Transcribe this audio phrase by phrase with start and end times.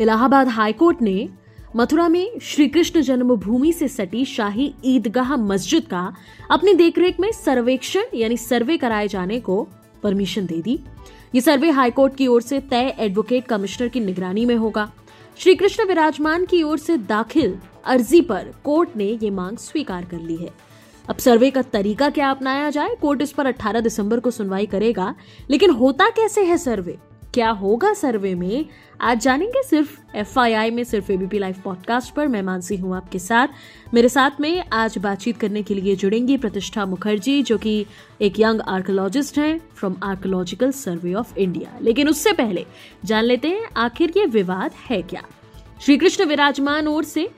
[0.00, 1.28] Allahabad high court ने
[1.76, 6.12] मथुरा में श्री कृष्ण जन्मभूमि से सटी शाही ईदगाह मस्जिद का
[6.50, 9.66] अपनी देखरेख में सर्वेक्षण, यानी सर्वे कराए जाने को
[10.02, 10.78] परमिशन दे दी।
[11.34, 14.90] ये सर्वे हाईकोर्ट की ओर से तय एडवोकेट कमिश्नर की निगरानी में होगा।
[15.38, 20.20] श्री कृष्ण विराजमान की ओर से दाखिल अर्जी पर कोर्ट ने ये मांग स्वीकार कर
[20.20, 20.50] ली है।
[21.08, 22.94] अब सर्वे का तरीका क्या अपनाया जाए?
[22.94, 25.14] कोर्ट इस पर 18 दिसंबर को सुनवाई करेगा,
[25.50, 26.98] लेकिन होता कैसे है सर्वे?
[27.36, 28.66] क्या होगा सर्वे में?
[29.00, 33.48] आज जानेंगे सिर्फ़ एफआईआई में, सिर्फ़ एबीपी लाइव पॉडकास्ट पर। मैं मानसी हूँ आपके साथ।
[33.94, 37.86] मेरे साथ में आज बातचीत करने के लिए जुड़ेंगी प्रतिष्ठा मुखर्जी, जो कि
[38.20, 42.66] एक यंग आर्कोलॉजिस्ट हैं from archaeological survey of India लेकिन उससे पहले
[43.04, 45.22] जान लेते हैं, आखिर ये विवाद है क्या?
[45.80, 47.30] श्री कृष्ण विराजमान ओर से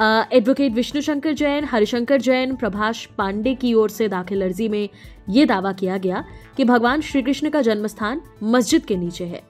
[0.00, 4.88] एडवोकेट विष्णु शंकर जैन, हरिशंकर जैन, प्रभाष पांडे की ओर से दाखिल अर्जी में
[5.30, 6.24] ये दावा किया गया
[6.56, 9.42] कि भगवान श्री कृष्ण का जन्म स्थान मस्जिद के नीचे है।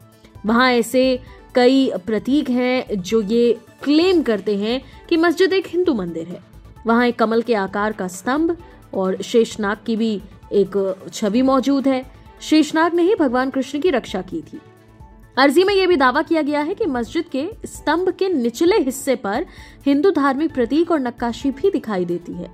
[0.46, 1.20] वहाँ ऐसे
[1.54, 6.40] कई प्रतीक हैं जो ये क्लेम करते हैं कि मस्जिद एक हिंदू मंदिर है।
[6.86, 8.56] वहाँ एक कमल के आकार का स्तंभ
[8.94, 10.20] और शेषनाग की भी
[10.52, 12.04] एक छवि मौजूद है।
[12.40, 14.60] शेषनाग ने ही भगवान कृष्ण की रक्षा की थी।
[15.36, 19.14] अर्जी में यह भी दावा किया गया है कि मस्जिद के स्तंभ के निचले हिस्से
[19.16, 19.46] पर
[19.86, 22.50] हिंदू धार्मिक प्रतीक और नक्काशी भी दिखाई देती है।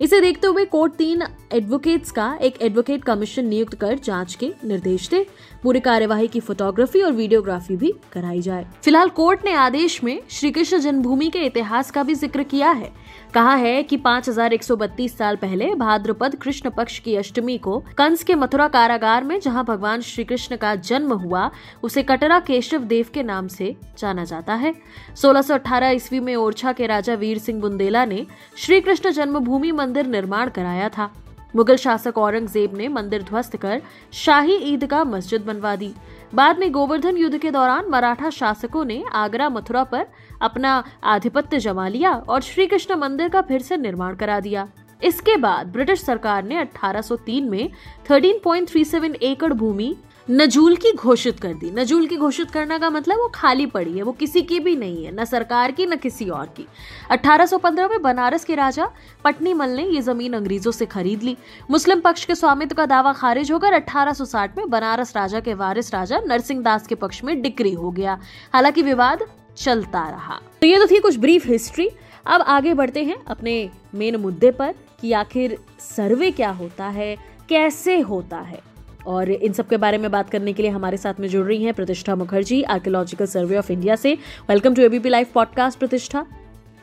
[0.00, 5.08] इसे देखते हुए कोर्ट तीन एडवोकेट्स का एक एडवोकेट कमीशन नियुक्त कर जाँच के निर्देश
[5.08, 5.26] दे।
[5.64, 10.50] पूरी कार्यवाही की फोटोग्राफी और वीडियोग्राफी भी कराई जाए। फ़िलहाल कोर्ट ने आदेश में श्री
[10.50, 12.92] कृष्ण जन्मभूमि के इतिहास का भी ज़िक्र किया है।
[13.34, 18.68] कहा है कि 5132 साल पहले भाद्रपद कृष्ण पक्ष की अष्टमी को कंस के मथुरा
[18.68, 21.50] कारागार में जहाँ भगवान श्री कृष्ण का जन्म हुआ,
[21.82, 24.74] उसे कटरा केशव देव के नाम से जाना जाता है।
[25.16, 28.26] 1618 ईस्वी में ओरछा के राजा वीर सिंह बुंदेला ने
[28.56, 31.12] श्री कृष्ण जन्मभूमि मंदिर निर्माण कराया था।
[31.56, 35.92] मुगल शासक औरंगज़ेब ने मंदिर ध्वस्त कर शाही ईदगाह मस्जिद बनवा दी।
[36.34, 40.06] बाद में गोवर्धन युद्ध के दौरान मराठा शासकों ने आगरा मथुरा पर
[40.42, 44.68] अपना आधिपत्य जमा लिया और श्री कृष्ण मंदिर का फिर से निर्माण करा दिया।
[45.02, 47.70] इसके बाद ब्रिटिश सरकार ने 1803 में
[48.10, 49.94] 13.37 एकड़ भूमि
[50.30, 54.02] नजूल की घोषित कर दी। नजूल की घोषित करने का मतलब वो खाली पड़ी है,
[54.02, 56.66] वो किसी की भी नहीं है, न सरकार की, न किसी और की।
[57.10, 58.90] 1815 में बनारस के राजा
[59.24, 61.36] पटनी मल ने ये ज़मीन अंग्रेज़ों से खरीद ली।
[61.70, 66.20] मुस्लिम पक्ष के स्वामित्व का दावा खारिज होकर 1860 में बनारस राजा के वारिस राजा
[66.26, 68.18] नरसिंह दास के पक्ष में डिक्री हो गया।
[68.54, 71.90] हालाँकि विवाद चलता रहा। तो ये तो थी कुछ ब्रीफ हिस्ट्री
[72.26, 77.16] अब आगे बढ़ते हैं अपने मेन मुद्दे पर कि आखिर सर्वे क्या होता है,
[77.48, 78.73] कैसे होता है।
[79.06, 81.64] और इन सब के बारे में बात करने के लिए हमारे साथ में जुड़ रही
[81.64, 84.14] हैं Pratishtha Mukherjee archaeological survey of India से
[84.50, 86.24] welcome to ABP live podcast Pratishtha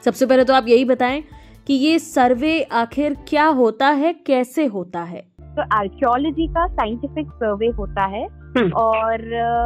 [0.04, 1.24] सबसे पहले तो आप यही बताएँ
[1.68, 5.22] कि ये सर्वे आखिर क्या होता है कैसे होता है
[5.56, 8.26] तो आर्कियोलॉजी का साइंटिफिक सर्वे होता है
[8.58, 9.22] हम्म। और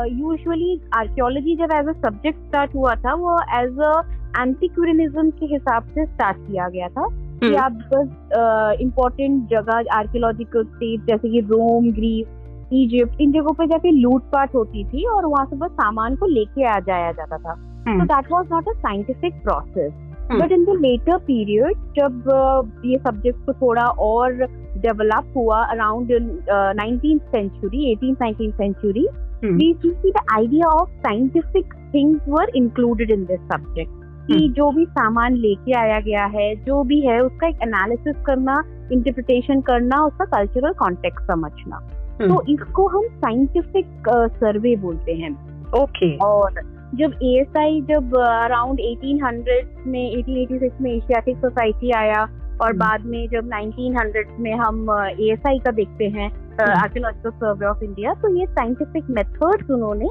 [0.09, 3.91] यूजुअली uh, आर्कियोलॉजी जब एज अ सब्जेक्ट स्टार्ट हुआ था वो एज अ
[4.37, 9.95] एंटीक्यूरिनिज्म के हिसाब से स्टार्ट किया गया था कि हम्म। आप बस इम्पोर्टेंट uh, जगह
[9.97, 12.27] आर्कियोलॉजिकल स्टेट जैसे कि रोम ग्रीस
[12.73, 16.63] इजिप्ट इन जगहों पे जाके लूटपाट होती थी और वहाँ से बस सामान को लेके
[16.63, 17.53] आ जाया जाता था।
[17.83, 19.93] तो that was not a scientific process
[20.31, 24.33] but in the later period जब ये सब्जेक्ट को थोड़ा और
[24.77, 26.11] डेवलप हुआ around
[26.51, 29.07] nineteen century eighteen nineteen century
[29.43, 33.91] we see the idea of scientific things were included in this subject.
[34.27, 38.63] कि जो भी सामान लेके आया गया है जो भी है उसका एक एनालिसिस करना
[38.91, 41.77] इंटरप्रिटेशन करना उसका कल्चरल कॉन्टेक्ट समझना।
[42.17, 46.25] तो हम्म। इसको हम साइंटिफिक सर्वे बोलते हैं ओके okay.
[46.25, 46.61] और
[46.95, 53.27] जब एएसआई जब अराउंड 1800 में 1886 में एशियाटिक सोसाइटी आया और हम्म। बाद में
[53.29, 56.29] जब 1900 में हम एएसआई का देखते हैं
[56.63, 60.09] आर्कियोलॉजिकल सर्वे ऑफ़ इंडिया तो ये साइंटिफिक मेथड्स उन्होंने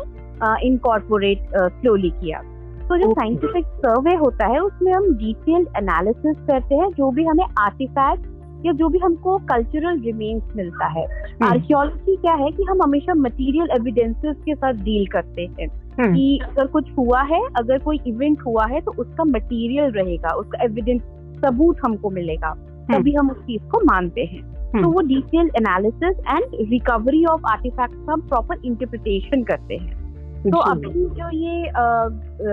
[0.67, 2.43] इनकॉर्पोरेट स्लोली किया
[2.89, 7.45] तो जो साइंटिफिक सर्वे होता है उसमें हम डिटेल्ड एनालिसिस करते हैं जो भी हमें
[7.59, 8.27] आर्टिफैक्ट
[8.67, 11.05] या जो भी हमको कल्चरल रिमेन्स मिलता है
[11.43, 16.15] आर्कियोलॉजी हम्म। क्या है कि हम हमेशा मटेरियल एविडेंसेस के साथ डील करते हैं हम्म।
[16.15, 20.65] कि अगर कुछ हुआ है अगर कोई इवेंट हुआ है तो उसका मटेरियल रहेगा उसका
[20.65, 21.03] एविडेंस
[21.45, 24.43] सबूत हमको मिलेगा हम्म। तभी हम उस चीज़ को मानते हैं
[24.83, 30.03] तो वो detail analysis and recovery of artifact हम प्रॉपर इंटरप्रिटेशन करते हैं
[30.51, 31.71] तो अभी जो ये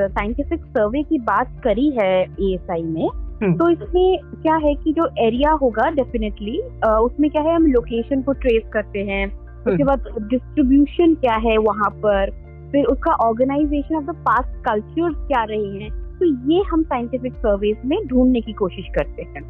[0.08, 3.10] साइंटिफिक सर्वे की बात करी है ए में।
[3.44, 6.58] तो इसमें क्या है कि जो एरिया होगा डेफिनेटली
[7.04, 11.58] उसमें क्या है हम लोकेशन को ट्रेस करते हैं। उसके हम्म। बाद डिस्ट्रीब्यूशन क्या है
[11.58, 12.32] वहाँ पर?
[12.72, 15.90] फिर उसका organisation of the past culture क्या रहे हैं?
[16.20, 19.44] तो ये हम साइंटिफिक सर्वेज में ढूँढने की कोशिश करते हैं।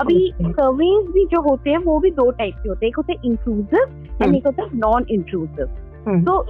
[0.00, 3.12] अभी सर्वेज भी जो होते हैं वो भी दो टाइप के होते हैं। एक होते
[3.12, 6.46] हैं इंक्लूसिव एंड एक होता है नॉन इंक्लूसिव हम्म। तो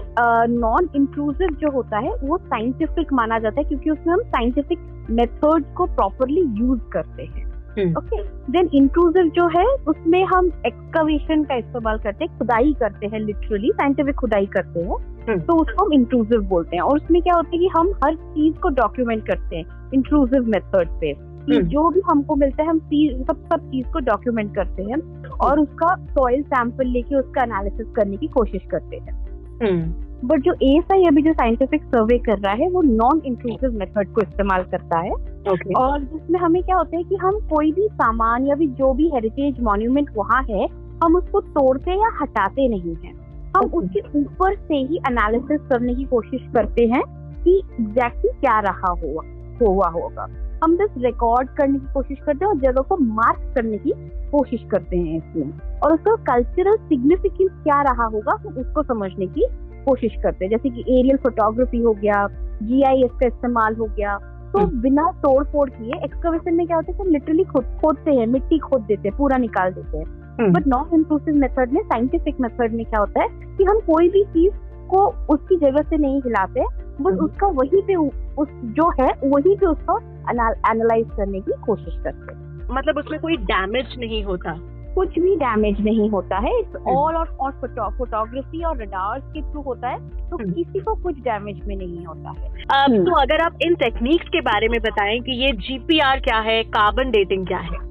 [0.47, 5.75] नॉन इंक्लूसिव जो होता है वो साइंटिफिक माना जाता है क्योंकि उसमें हम साइंटिफिक मेथड
[5.75, 7.49] को प्रॉपरली यूज़ करते हैं।
[7.95, 13.21] ओके देन इंक्लूसिव जो है उसमें हम एक्सकवेशन का इस्तेमाल करते हैं खुदाई करते हैं
[13.21, 14.97] लिटरली साइंटिफिक खुदाई करते हैं।
[15.29, 18.15] हम्म। तो उसको हम इंक्लूसिव बोलते हैं और उसमें क्या होता है कि हम हर
[18.15, 22.69] चीज़ को डॉक्यूमेंट करते हैं इंक्लूसिव मेथड पे। कि हम्म। जो भी हमको मिलता है
[22.69, 27.87] हम सब सब चीज़ को डॉक्यूमेंट करते हैं और उसका सॉइल सैंपल लेके उसका एनालिसिस
[27.97, 29.28] करने की कोशिश करते हैं।
[29.63, 34.13] बट हम्म। जो ए अभी जो साइंटिफिक सर्वे कर रहा है वो नॉन इंक्लूसिव मेथड
[34.15, 35.77] को इस्तेमाल करता है okay.
[35.77, 39.09] और जिसमें हमें क्या होता है कि हम कोई भी सामान या भी जो भी
[39.15, 40.67] हेरिटेज मॉन्यूमेंट वहाँ है
[41.05, 43.13] हम उसको तोड़ते या हटाते नहीं है
[43.57, 43.79] हम okay.
[43.79, 47.03] उसके ऊपर से ही एनालिसिस करने की कोशिश करते हैं
[47.45, 49.23] कि एग्जैक्टली क्या रहा हुआ
[49.63, 50.27] हुआ होगा
[50.65, 53.93] हम बस रिकॉर्ड करने की कोशिश करते हैं और जगह को मार्क करने की
[54.31, 59.47] कोशिश करते हैं इसमें और उसका कल्चरल सिग्निफिकेंस क्या रहा होगा हम उसको समझने की
[59.85, 62.29] कोशिश करते हैं। जैसे कि एरियल फोटोग्राफी हो गया
[62.63, 64.19] जीआईएस का इस्तेमाल हो गया।
[64.53, 68.11] तो हम्म। बिना तोड़ फोड़ किए एक्सकवेशन में क्या होता है कि लिटरली खुद खोदते
[68.11, 72.41] हैं मिट्टी खोद देते हैं पूरा निकाल देते हैं। बट नॉन इंक्लूसिव मेथड में साइंटिफिक
[72.41, 74.55] मेथड में क्या होता है कि हम कोई भी चीज़
[74.89, 77.95] को उसकी जगह से नहीं हिलाते बस हम्म। उसका वही पे
[78.39, 79.99] उस जो है वही पे उसको
[80.31, 84.57] एनालाइज करने की कोशिश करते हैं मतलब उसमें कोई डैमेज नहीं होता
[84.95, 87.51] कुछ भी डैमेज नहीं होता है इट्स ऑल और और
[87.99, 89.99] फोटोग्राफी और रडार्स के थ्रू होता है
[90.31, 93.59] तो हम्म। किसी को कुछ डैमेज में नहीं होता है अब हम्म। तो अगर आप
[93.63, 97.87] इन टेक्निक्स के बारे में बताएँ कि ये जीपीआर क्या है कार्बन डेटिंग क्या है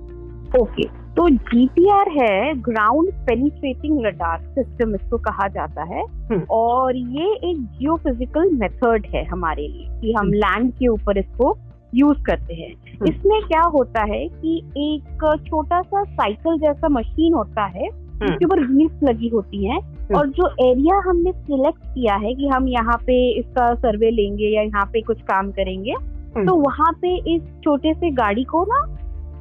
[0.56, 1.07] ओके okay.
[1.18, 7.62] तो जीपीआर है ग्राउंड पेनिट्रेटिंग रडार सिस्टम इसको कहा जाता है हम्म। और ये एक
[7.80, 11.58] जियोफिजिकल मेथड है हमारे लिए कि हम लैंड के ऊपर इसको
[11.96, 17.34] यूज़ करते हैं हम्म। इसमें क्या होता है कि एक छोटा सा साइकिल जैसा मशीन
[17.34, 21.82] होता है हम्म। जिसके ऊपर व्हील्स लगी होती हैं हम्म। और जो एरिया हमने सिलेक्ट
[21.86, 25.96] किया है कि हम यहाँ पे इसका सर्वे लेंगे या यहाँ पे कुछ काम करेंगे
[26.38, 28.86] तो वहाँ पे इस छोटे से गाड़ी को ना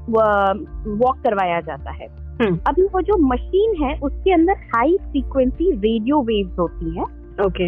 [0.09, 2.07] वॉक करवाया जाता है।
[2.69, 7.07] अभी वो जो मशीन है उसके अंदर हाई फ्रीक्वेंसी रेडियो वेव्स होती हैं।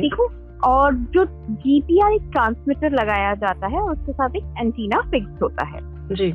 [0.01, 0.27] ठीक है?
[0.65, 5.81] और जो जीपीआर एक ट्रांसमीटर लगाया जाता है उसके साथ एक एंटीना फिक्स होता है।
[6.15, 6.31] जी।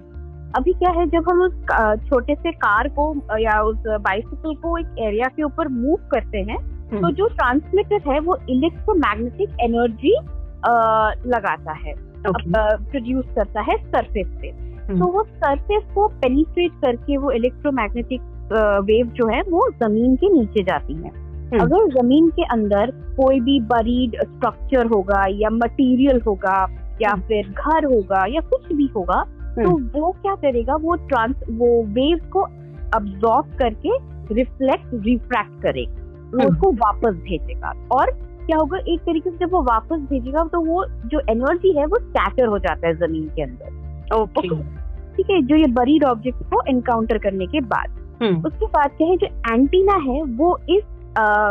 [0.57, 1.53] अभी क्या है जब हम उस
[2.09, 6.57] छोटे से कार को या उस बाइसिकल को एक एरिया के ऊपर मूव करते हैं
[6.57, 10.15] हम्म। तो जो ट्रांसमीटर है वो इलेक्ट्रोमैग्नेटिक एनर्जी
[11.29, 11.93] लगाता है।
[12.27, 18.21] प्रोड्यूस करता है सरफेस पे हम्म। तो वो सरफेस को पेनिट्रेट करके वो इलेक्ट्रोमैग्नेटिक
[18.85, 23.39] वेव जो है वो ज़मीन के नीचे जाती है हम्म। अगर ज़मीन के अंदर कोई
[23.39, 26.55] भी बरीड स्ट्रक्चर होगा या मटेरियल होगा
[27.01, 29.23] या हम्म। फिर घर होगा या कुछ भी होगा
[29.55, 32.41] तो हम्म। वो क्या करेगा वो ट्रांस वो वेव को
[32.95, 33.97] अब्सॉर्ब करके
[34.33, 36.01] रिफ्लेक्ट रिफ्रैक्ट करेगा
[36.39, 38.11] उसको वापस भेजेगा और
[38.45, 41.99] क्या होगा एक तरीके से जब वो वापस भेजेगा तो वो जो एनर्जी है वो
[41.99, 43.81] स्कैटर हो जाता है ज़मीन के अंदर
[45.15, 48.01] ठीक है जो ये बरीड ऑब्जेक्ट को एनकाउंटर करने के बाद।
[48.45, 50.83] उसके बाद क्या है जो एंटीना है वो इस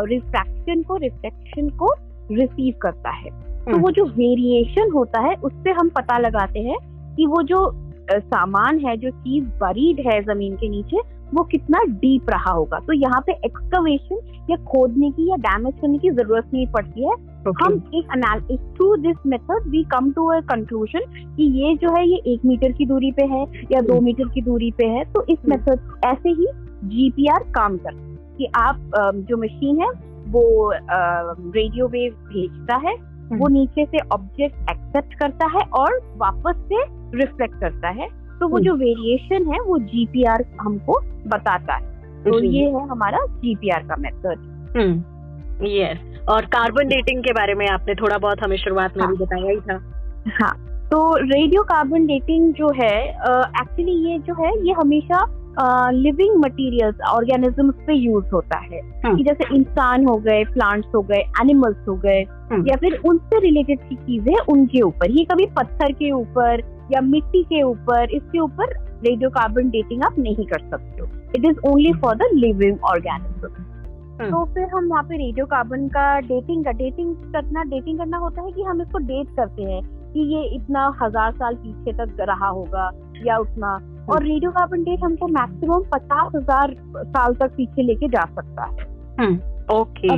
[0.09, 1.93] रिफ्रैक्शन को रिफ्लेक्शन को
[2.33, 3.31] रिसीव करता है।
[3.65, 6.79] तो वो जो वेरिएशन होता है उससे हम पता लगाते हैं
[7.17, 7.71] कि वो जो
[8.13, 11.01] सामान है जो चीज़ बरीड है ज़मीन के नीचे
[11.35, 15.99] वो कितना डीप रहा होगा। तो यहाँ पे एक्सकवेशन या खोदने की या डैमेज करने
[15.99, 17.15] की ज़रूरत नहीं पड़ती है।
[17.49, 17.67] Okay.
[17.67, 21.01] हम एक analysis through this method we come to a conclusion
[21.37, 24.35] कि ये जो है ये एक मीटर की दूरी पे है या दो मीटर hmm.
[24.35, 26.05] की दूरी पे है तो इस मेथड hmm.
[26.05, 26.47] ऐसे ही
[26.85, 27.91] जीपीआर काम कर
[28.39, 29.89] कि आप जो मशीन है
[30.29, 30.73] वो
[31.51, 36.85] रेडियो वेव भेजता है हम्म। वो नीचे से ऑब्जेक्ट एक्सेप्ट करता है और वापस से
[37.19, 38.09] रिफ्लेक्ट करता है
[38.41, 41.93] तो वो। जो वेरिएशन है वो जीपीआर हमको बताता है
[42.25, 44.49] तो ये है हमारा जीपीआर का मेथड
[45.63, 49.13] यस। और कार्बन डेटिंग के बारे में आपने थोड़ा बहुत हमें शुरुआत में हाँ.
[49.13, 49.79] भी बताया ही था
[50.41, 50.55] हाँ
[50.91, 55.25] तो रेडियो कार्बन डेटिंग जो है एक्चुअली ये जो है ये हमेशा
[55.93, 59.17] लिविंग मटेरियल्स ऑर्गेनिजम्स पे यूज़ होता है हाँ.
[59.17, 62.63] कि जैसे इंसान हो गए प्लांट्स हो गए एनिमल्स हो गए हाँ.
[62.69, 66.63] या फिर उनसे रिलेटेड की चीज़ें उनके ऊपर ये कभी पत्थर के ऊपर
[66.93, 68.73] या मिट्टी के ऊपर इसके ऊपर
[69.07, 73.71] रेडियो कार्बन डेटिंग आप नहीं कर सकते हो it is only for the living organism
[74.13, 78.43] तो फिर हम वहाँ पे रेडियो कार्बन का डेटिंग का डेटिंग करना डेटिंग करना होता
[78.43, 82.49] है कि हम इसको डेट करते हैं कि ये इतना हज़ार साल पीछे तक रहा
[82.49, 82.91] होगा
[83.27, 83.73] या उतना।
[84.11, 88.87] और रेडियो कार्बन डेट हमको मैक्सिमम पचास हज़ार साल तक पीछे लेके जा सकता है।
[89.21, 89.37] हम्म,
[89.75, 90.09] ओके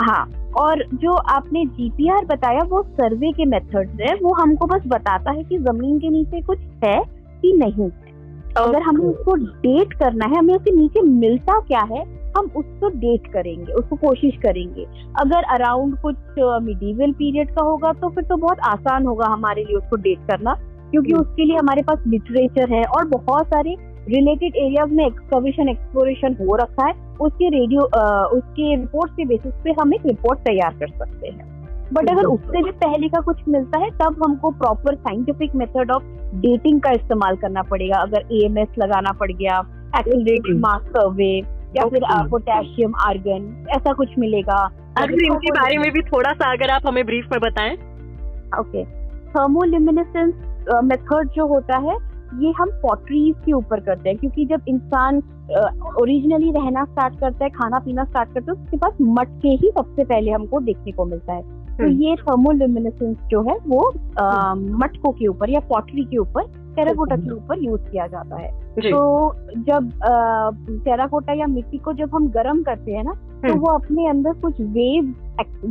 [0.00, 5.30] हाँ और जो आपने जीपीआर बताया वो सर्वे के मेथड्स है वो हमको बस बताता
[5.30, 6.98] है कि ज़मीन के नीचे कुछ है
[7.42, 8.08] कि नहीं है।
[8.58, 13.26] अगर हमें उसको डेट करना है हमें उसके नीचे मिलता क्या है हम उसको डेट
[13.32, 14.84] करेंगे उसको कोशिश करेंगे।
[15.20, 16.16] अगर अराउंड कुछ
[16.64, 20.54] मिडीवल पीरियड का होगा तो फिर तो बहुत आसान होगा हमारे लिए उसको डेट करना
[20.90, 23.76] क्योंकि हम्म। उसके लिए हमारे पास लिटरेचर है और बहुत सारे
[24.08, 27.80] रिलेटेड एरियाज़ में एक्सकविशन एक्सप्लोरेशन हो रखा है। उसके रेडियो
[28.30, 31.48] उसके रिपोर्ट के बेसिस पे हम एक रिपोर्ट तैयार कर सकते हैं।
[31.92, 36.02] बट अगर उससे भी पहले का कुछ मिलता है तब हमको proper scientific method of
[36.40, 39.58] dating का इस्तेमाल करना पड़ेगा। अगर एएमएस लगाना पड़ गया
[39.98, 41.32] एक्सलरेटेड मास सर्वे
[41.76, 44.62] या फिर पोटेशियम आर्गन ऐसा कुछ मिलेगा।
[44.98, 47.74] अगर इनके बारे में भी थोड़ा सा अगर आप हमें ब्रीफ में बताएँ।
[48.60, 48.84] ओके
[49.30, 50.34] थर्मोलिमिनेसेंस
[50.84, 51.96] मेथड जो होता है
[52.34, 55.16] ये हम पॉटरीज के ऊपर करते हैं क्योंकि जब इंसान
[56.00, 60.04] ओरिजिनली रहना स्टार्ट करता है खाना पीना स्टार्ट करता है उसके पास मटके ही सबसे
[60.04, 63.80] पहले हमको देखने को मिलता है। तो हम्म। ये थर्मोल्यूमिनेसेंस जो है वो
[64.78, 66.42] मटकों के ऊपर या पॉटरी के ऊपर
[66.76, 69.34] टेराकोटा के ऊपर यूज़ किया जाता है तो
[69.66, 69.90] जब
[70.84, 74.32] टेराकोटा या मिट्टी को जब हम गर्म करते हैं ना तो हम्म। वो अपने अंदर
[74.32, 75.14] कुछ वेव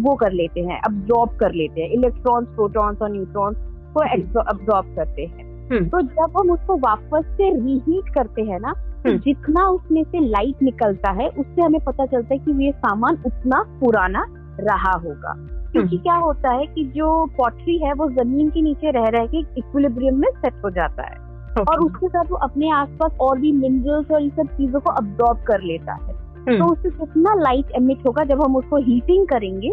[0.03, 3.57] वो कर लेते हैं अब्जॉर्ब कर लेते हैं इलेक्ट्रॉन्स प्रोटॉन्स और न्यूट्रॉन्स
[3.93, 8.73] को अब्जॉर्ब करते हैं हम्म। तो जब हम उसको वापस से रीहीट करते हैं ना
[8.73, 12.71] तो हम्म। जितना उसमें से लाइट निकलता है उससे हमें पता चलता है कि ये
[12.77, 14.25] सामान उतना पुराना
[14.59, 15.33] रहा होगा
[15.71, 19.39] क्योंकि क्या होता है कि जो पॉटरी है वो ज़मीन के नीचे रह रह के
[19.57, 21.17] इक्विलिब्रियम में सेट हो जाता है।
[21.59, 25.43] और उसके साथ वो अपने आसपास और भी मिनरल्स और इन सब चीज़ों को अब्जॉर्ब
[25.47, 26.17] कर लेता है।
[26.59, 29.69] तो उससे कितना लाइट एमिट होगा जब हम उसको हीटिंग करेंगे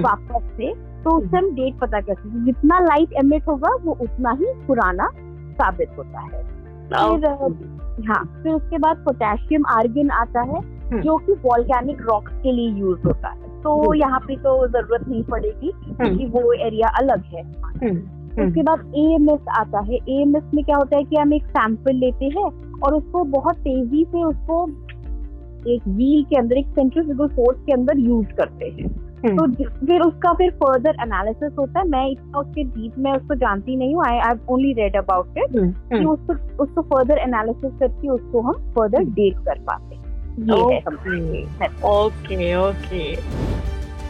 [0.00, 0.72] वापस से
[1.04, 5.08] तो उससे हम डेट पता कर सकते जितना लाइट एमिट होगा वो उतना ही पुराना
[5.52, 6.42] साबित होता है।
[6.88, 7.26] फिर
[8.10, 10.60] हाँ फिर उसके बाद पोटेशियम आर्गन आता है
[11.00, 15.22] जो कि वॉल्केनिक रॉक्स के लिए यूज़ होता है। तो यहाँ पे तो ज़रूरत नहीं
[15.24, 17.42] पड़ेगी क्योंकि वो एरिया अलग है।
[18.38, 21.16] उसके बाद ए एम एस आता है। ए एम एस में क्या होता है कि
[21.16, 22.44] हम एक सैंपल लेते हैं
[22.80, 24.66] और उसको बहुत तेज़ी से उसको
[25.68, 28.88] एक व्हील के अंदर एक सेंट्रिफ्यूगल फोर्स के अंदर यूज़ करते हैं।
[29.20, 29.46] तो
[29.86, 33.94] फिर उसका फिर फर्दर एनालिसिस होता है। मैं इतना उसके डीप में उसको जानती नहीं
[33.94, 35.52] हूँ। I I only read about it
[35.92, 40.00] कि उसको उसको फर्दर एनालिसिस करके उसको हम फर्दर डेट कर पाते हैं।
[41.90, 43.04] Okay okay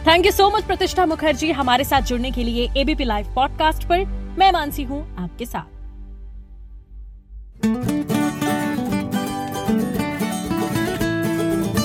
[0.07, 4.05] thank you so much Pratishtha Mukherjee हमारे साथ जुड़ने के लिए एबीपी लाइव पॉडकास्ट पर।
[4.39, 5.79] मैं मानसी हूँ आपके साथ।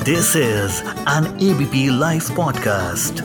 [0.05, 3.23] This is an ABP live podcast